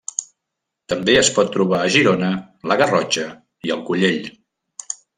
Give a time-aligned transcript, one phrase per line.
[0.93, 2.31] També es pot trobar a Girona,
[2.73, 3.29] la Garrotxa
[3.71, 4.23] i el Collell.